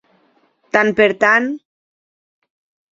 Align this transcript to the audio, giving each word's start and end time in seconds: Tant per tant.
Tant 0.77 0.89
per 1.01 1.07
tant. 1.25 1.49